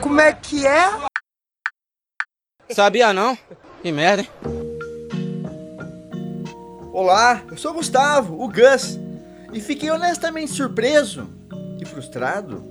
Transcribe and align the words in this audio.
Como 0.00 0.18
é 0.18 0.32
que 0.32 0.66
é? 0.66 0.88
Sabia 2.70 3.12
não? 3.12 3.36
Que 3.82 3.92
merda, 3.92 4.22
hein? 4.22 4.28
Olá, 6.90 7.42
eu 7.50 7.56
sou 7.58 7.72
o 7.72 7.74
Gustavo, 7.74 8.42
o 8.42 8.48
Gus, 8.48 8.98
e 9.52 9.60
fiquei 9.60 9.90
honestamente 9.90 10.52
surpreso 10.52 11.28
e 11.78 11.84
frustrado 11.84 12.64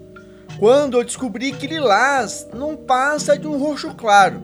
quando 0.58 0.98
eu 0.98 1.04
descobri 1.04 1.52
que 1.52 1.68
lilás 1.68 2.48
não 2.52 2.76
passa 2.76 3.38
de 3.38 3.48
um 3.48 3.60
roxo 3.60 3.94
claro. 3.94 4.42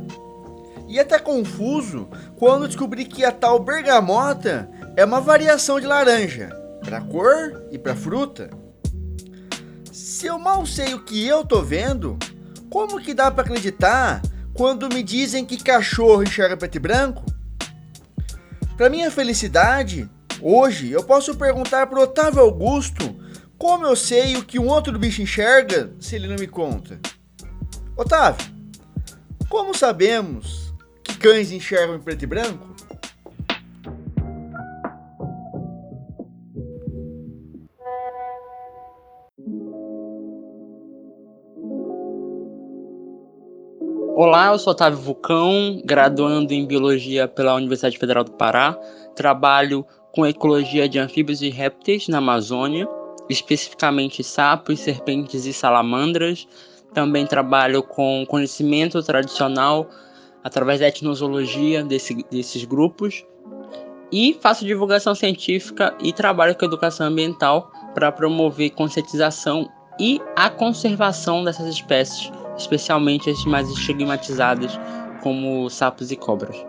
E 0.88 1.00
até 1.00 1.18
confuso 1.18 2.08
quando 2.38 2.68
descobri 2.68 3.06
que 3.06 3.26
a 3.26 3.32
tal 3.32 3.58
bergamota 3.58 4.70
é 4.96 5.04
uma 5.04 5.20
variação 5.20 5.80
de 5.80 5.88
laranja, 5.88 6.50
para 6.82 7.02
cor 7.02 7.66
e 7.72 7.80
para 7.80 7.96
fruta. 7.96 8.52
Se 9.92 10.28
eu 10.28 10.38
mal 10.38 10.64
sei 10.68 10.94
o 10.94 11.04
que 11.04 11.26
eu 11.26 11.44
tô 11.44 11.62
vendo, 11.64 12.18
como 12.74 13.00
que 13.00 13.14
dá 13.14 13.30
para 13.30 13.44
acreditar 13.44 14.20
quando 14.52 14.90
me 14.90 15.04
dizem 15.04 15.46
que 15.46 15.64
cachorro 15.64 16.24
enxerga 16.24 16.58
preto 16.58 16.78
e 16.78 16.80
branco? 16.80 17.24
Para 18.76 18.90
minha 18.90 19.12
felicidade, 19.12 20.10
hoje 20.42 20.90
eu 20.92 21.04
posso 21.04 21.36
perguntar 21.36 21.86
para 21.86 22.02
Otávio 22.02 22.42
Augusto 22.42 23.16
como 23.60 23.86
eu 23.86 23.96
sei 23.96 24.38
o 24.38 24.44
que 24.44 24.58
um 24.58 24.70
outro 24.70 24.98
bicho 24.98 25.22
enxerga 25.22 25.94
se 26.00 26.16
ele 26.16 26.28
não 26.28 26.36
me 26.36 26.48
conta. 26.48 27.00
Otávio, 27.96 28.52
como 29.48 29.78
sabemos 29.78 30.74
que 31.04 31.16
cães 31.16 31.52
enxergam 31.52 31.96
em 31.96 32.02
preto 32.02 32.24
e 32.24 32.26
branco? 32.26 32.73
Olá, 44.16 44.52
eu 44.52 44.60
sou 44.60 44.74
Otávio 44.74 45.00
Vulcão, 45.00 45.82
graduando 45.84 46.54
em 46.54 46.68
Biologia 46.68 47.28
pela 47.28 47.56
Universidade 47.56 47.98
Federal 47.98 48.24
do 48.24 48.32
Pará. 48.34 48.78
Trabalho 49.16 49.84
com 50.12 50.24
ecologia 50.24 50.88
de 50.88 51.00
anfíbios 51.00 51.42
e 51.42 51.50
répteis 51.50 52.08
na 52.08 52.20
Amazônia, 52.20 52.88
especificamente 53.28 54.24
sapos, 54.24 54.82
serpentes 54.82 55.48
e 55.48 55.52
salamandras. 55.52 56.48
Também 56.94 57.26
trabalho 57.26 57.82
com 57.82 58.24
conhecimento 58.28 59.02
tradicional 59.02 59.90
através 60.44 60.80
da 60.80 60.90
etnozoologia 60.90 61.84
desse, 61.84 62.24
desses 62.30 62.66
grupos. 62.66 63.26
E 64.12 64.38
faço 64.40 64.64
divulgação 64.64 65.16
científica 65.16 65.98
e 66.00 66.14
trabalho 66.14 66.56
com 66.56 66.66
educação 66.66 67.08
ambiental 67.08 67.72
para 67.96 68.12
promover 68.12 68.70
conscientização 68.70 69.68
e 70.00 70.22
a 70.36 70.52
conservação 70.52 71.44
dessas 71.44 71.66
espécies 71.66 72.32
especialmente 72.58 73.30
as 73.30 73.46
mais 73.46 73.70
estigmatizadas, 73.70 74.80
como 75.22 75.70
sapos 75.70 76.12
e 76.12 76.16
cobras. 76.16 76.66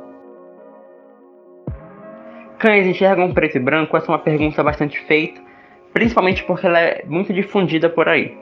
Cães 2.59 2.87
enxergam 2.87 3.33
preto 3.33 3.57
e 3.57 3.61
branco? 3.61 3.97
Essa 3.97 4.07
é 4.07 4.11
uma 4.11 4.19
pergunta 4.19 4.62
bastante 4.62 4.99
feita, 5.07 5.41
principalmente 5.93 6.45
porque 6.45 6.67
ela 6.67 6.81
é 6.81 7.05
muito 7.07 7.33
difundida 7.33 7.91
por 7.91 8.09
aí. 8.09 8.37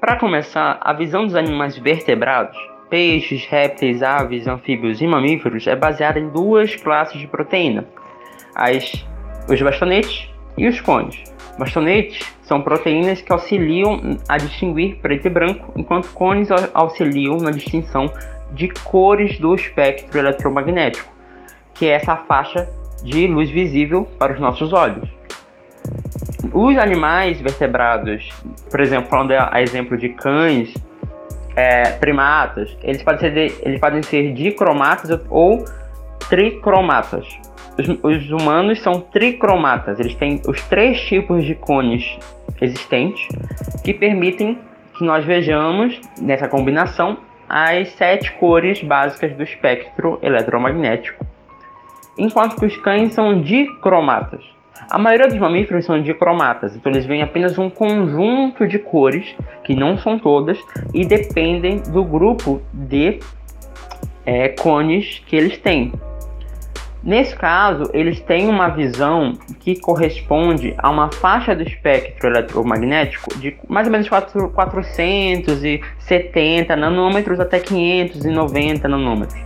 Para 0.00 0.16
começar, 0.16 0.78
a 0.80 0.92
visão 0.92 1.26
dos 1.26 1.36
animais 1.36 1.76
vertebrados, 1.76 2.56
peixes, 2.88 3.46
répteis, 3.46 4.02
aves, 4.02 4.46
anfíbios 4.48 5.00
e 5.00 5.06
mamíferos, 5.06 5.66
é 5.66 5.76
baseada 5.76 6.18
em 6.18 6.28
duas 6.30 6.74
classes 6.74 7.20
de 7.20 7.26
proteína: 7.26 7.86
as, 8.54 9.06
os 9.48 9.60
bastonetes 9.60 10.28
e 10.56 10.66
os 10.66 10.80
cones. 10.80 11.22
Bastonetes 11.58 12.20
são 12.42 12.62
proteínas 12.62 13.20
que 13.20 13.32
auxiliam 13.32 14.18
a 14.28 14.36
distinguir 14.36 14.96
preto 14.96 15.26
e 15.26 15.30
branco, 15.30 15.72
enquanto 15.76 16.08
cones 16.12 16.48
auxiliam 16.72 17.36
na 17.38 17.50
distinção 17.50 18.12
de 18.52 18.68
cores 18.68 19.38
do 19.38 19.54
espectro 19.54 20.18
eletromagnético, 20.18 21.12
que 21.74 21.86
é 21.86 21.92
essa 21.92 22.16
faixa 22.16 22.68
de 23.02 23.26
luz 23.26 23.50
visível 23.50 24.04
para 24.18 24.32
os 24.32 24.40
nossos 24.40 24.72
olhos. 24.72 25.08
Os 26.52 26.76
animais 26.76 27.40
vertebrados, 27.40 28.28
por 28.70 28.80
exemplo, 28.80 29.08
falando 29.08 29.32
a 29.32 29.62
exemplo 29.62 29.96
de 29.96 30.08
cães, 30.08 30.74
é, 31.54 31.92
primatas, 31.92 32.76
eles 32.82 33.02
podem, 33.02 33.20
ser 33.20 33.30
de, 33.32 33.54
eles 33.62 33.80
podem 33.80 34.02
ser 34.02 34.32
dicromatas 34.32 35.20
ou 35.28 35.64
tricromatas. 36.28 37.26
Os, 37.80 37.88
os, 38.02 38.30
humanos 38.30 38.80
são 38.80 39.00
tricromatas, 39.00 39.98
eles 39.98 40.14
têm 40.14 40.40
os 40.46 40.60
três 40.64 41.00
tipos 41.00 41.44
de 41.44 41.54
cones 41.54 42.18
existentes 42.60 43.26
que 43.82 43.94
permitem 43.94 44.58
que 44.98 45.04
nós 45.04 45.24
vejamos 45.24 45.98
nessa 46.20 46.46
combinação 46.46 47.16
as 47.48 47.88
sete 47.92 48.32
cores 48.32 48.82
básicas 48.82 49.32
do 49.32 49.42
espectro 49.42 50.18
eletromagnético, 50.22 51.24
enquanto 52.18 52.56
que 52.56 52.66
os 52.66 52.76
cães 52.76 53.14
são 53.14 53.40
dicromatas. 53.40 54.44
A 54.90 54.98
maioria 54.98 55.28
dos 55.28 55.38
mamíferos 55.38 55.84
são 55.84 56.02
dicromatas, 56.02 56.76
então 56.76 56.92
eles 56.92 57.06
veem 57.06 57.22
apenas 57.22 57.58
um 57.58 57.70
conjunto 57.70 58.66
de 58.66 58.78
cores, 58.78 59.34
que 59.64 59.74
não 59.74 59.96
são 59.96 60.18
todas, 60.18 60.58
e 60.92 61.04
dependem 61.04 61.80
do 61.80 62.04
grupo 62.04 62.60
de 62.72 63.20
é, 64.26 64.48
cones 64.48 65.22
que 65.26 65.34
eles 65.34 65.56
têm. 65.58 65.92
Nesse 67.02 67.34
caso, 67.34 67.84
eles 67.94 68.20
têm 68.20 68.46
uma 68.46 68.68
visão 68.68 69.32
que 69.60 69.80
corresponde 69.80 70.74
a 70.76 70.90
uma 70.90 71.10
faixa 71.10 71.54
do 71.54 71.62
espectro 71.62 72.28
eletromagnético 72.28 73.38
de 73.38 73.56
mais 73.68 73.86
ou 73.86 73.92
menos 73.92 74.06
4, 74.06 74.50
470 74.50 76.76
nanômetros 76.76 77.40
até 77.40 77.58
590 77.58 78.86
nanômetros. 78.86 79.40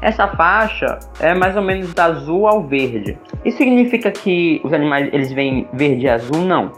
Essa 0.00 0.28
faixa 0.28 1.00
é 1.18 1.34
mais 1.34 1.56
ou 1.56 1.62
menos 1.62 1.92
da 1.92 2.04
azul 2.04 2.46
ao 2.46 2.62
verde. 2.62 3.18
Isso 3.44 3.56
significa 3.56 4.12
que 4.12 4.60
os 4.62 4.72
animais 4.72 5.12
eles 5.12 5.32
veem 5.32 5.66
verde 5.72 6.04
e 6.04 6.08
azul? 6.08 6.44
Não. 6.44 6.70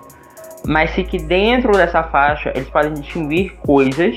Mas 0.65 0.93
se 0.93 1.05
que 1.05 1.19
dentro 1.19 1.73
dessa 1.73 2.03
faixa 2.03 2.53
eles 2.55 2.71
podem 2.71 2.95
distinguir 2.95 3.55
coisas 3.57 4.17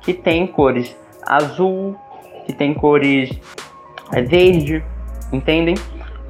que 0.00 0.12
têm 0.12 0.44
cores 0.46 0.96
azul, 1.24 1.94
que 2.46 2.52
têm 2.52 2.74
cores 2.74 3.30
é, 4.12 4.22
verde, 4.22 4.82
entendem? 5.32 5.74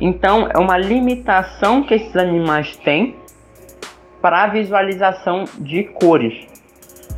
Então 0.01 0.49
é 0.53 0.59
uma 0.59 0.77
limitação 0.77 1.83
que 1.83 1.95
esses 1.95 2.17
animais 2.17 2.77
têm 2.77 3.17
para 4.21 4.45
a 4.45 4.47
visualização 4.49 5.45
de 5.59 5.85
cores, 5.85 6.47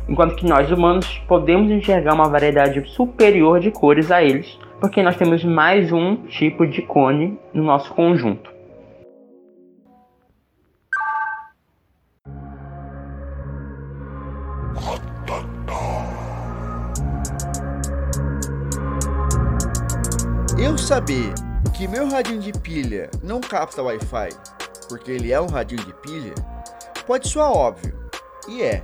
enquanto 0.07 0.35
que 0.35 0.45
nós 0.45 0.71
humanos 0.71 1.21
podemos 1.27 1.71
enxergar 1.71 2.13
uma 2.13 2.29
variedade 2.29 2.87
superior 2.89 3.59
de 3.59 3.71
cores 3.71 4.11
a 4.11 4.23
eles, 4.23 4.57
porque 4.79 5.03
nós 5.03 5.17
temos 5.17 5.43
mais 5.43 5.91
um 5.91 6.15
tipo 6.27 6.65
de 6.65 6.81
cone 6.81 7.37
no 7.53 7.63
nosso 7.63 7.93
conjunto. 7.93 8.49
Eu 20.57 20.77
saber 20.77 21.33
que 21.79 21.87
meu 21.87 22.09
radinho 22.09 22.41
de 22.41 22.51
pilha 22.51 23.09
não 23.23 23.39
capta 23.39 23.81
Wi-Fi 23.81 24.31
porque 24.89 25.11
ele 25.11 25.31
é 25.31 25.39
um 25.39 25.47
radinho 25.47 25.85
de 25.85 25.93
pilha, 25.93 26.35
pode 27.07 27.29
soar 27.29 27.53
óbvio, 27.53 27.97
e 28.49 28.61
é. 28.61 28.83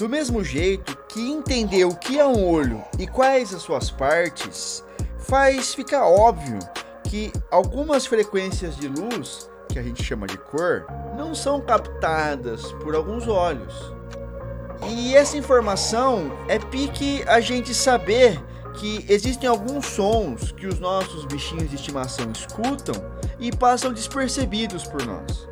Do 0.00 0.08
mesmo 0.08 0.42
jeito 0.42 0.98
que 1.08 1.30
entender 1.30 1.84
o 1.84 1.94
que 1.94 2.18
é 2.18 2.26
um 2.26 2.44
olho 2.44 2.82
e 2.98 3.06
quais 3.06 3.54
as 3.54 3.62
suas 3.62 3.88
partes 3.88 4.84
faz 5.16 5.72
ficar 5.72 6.08
óbvio 6.08 6.58
que 7.04 7.32
algumas 7.52 8.04
frequências 8.04 8.74
de 8.74 8.88
luz, 8.88 9.48
que 9.68 9.78
a 9.78 9.82
gente 9.82 10.02
chama 10.02 10.26
de 10.26 10.38
cor, 10.38 10.86
não 11.16 11.36
são 11.36 11.60
captadas 11.60 12.72
por 12.82 12.96
alguns 12.96 13.28
olhos. 13.28 13.94
E 14.88 15.14
essa 15.14 15.36
informação 15.36 16.32
é 16.48 16.58
pique 16.58 17.22
a 17.28 17.38
gente 17.38 17.72
saber 17.72 18.42
que 18.78 19.04
existem 19.08 19.48
alguns 19.48 19.86
sons 19.86 20.52
que 20.52 20.66
os 20.66 20.78
nossos 20.78 21.24
bichinhos 21.24 21.68
de 21.68 21.74
estimação 21.74 22.30
escutam 22.30 22.94
e 23.38 23.50
passam 23.50 23.92
despercebidos 23.92 24.84
por 24.84 25.04
nós. 25.04 25.48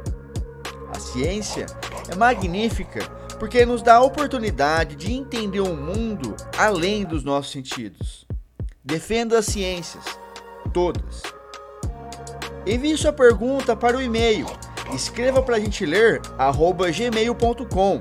A 0.95 0.99
ciência 0.99 1.67
é 2.09 2.15
magnífica 2.15 3.05
porque 3.39 3.67
nos 3.67 3.83
dá 3.83 3.97
a 3.97 4.03
oportunidade 4.03 4.95
de 4.95 5.13
entender 5.13 5.61
o 5.61 5.77
mundo 5.77 6.37
além 6.57 7.05
dos 7.05 7.25
nossos 7.25 7.53
sentidos. 7.53 8.27
Defenda 8.85 9.41
as 9.41 9.47
ciências, 9.47 10.05
todas. 10.73 11.23
Envie 12.65 12.97
sua 12.97 13.13
pergunta 13.13 13.75
para 13.75 13.97
o 13.97 14.03
e-mail. 14.03 14.47
Escreva 14.95 15.43
para 15.43 15.57
a 15.57 15.61
gente 15.61 15.85
ler 15.85 16.23
gmail.com. 16.95 17.99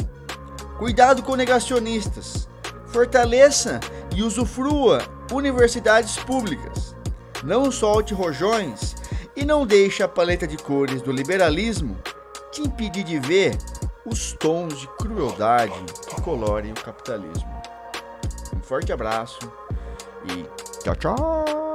Cuidado 0.78 1.24
com 1.24 1.36
negacionistas. 1.36 2.48
Fortaleça 2.88 3.80
e 4.16 4.22
usufrua 4.22 5.15
universidades 5.32 6.18
públicas. 6.18 6.96
Não 7.44 7.72
solte 7.72 8.14
rojões 8.14 8.96
e 9.36 9.46
não 9.46 9.66
deixe 9.66 10.02
a 10.02 10.08
paleta 10.08 10.48
de 10.48 10.58
cores 10.58 11.02
do 11.02 11.12
liberalismo 11.12 11.98
te 12.52 12.62
impedir 12.62 13.04
de 13.04 13.20
ver 13.20 13.58
os 14.06 14.34
tons 14.34 14.80
de 14.80 14.88
crueldade 14.98 15.74
que 16.08 16.22
colorem 16.22 16.72
o 16.72 16.76
capitalismo. 16.76 17.62
Um 18.56 18.62
forte 18.62 18.94
abraço 18.94 19.40
e 20.26 20.46
tchau, 20.84 20.96
tchau! 20.96 21.75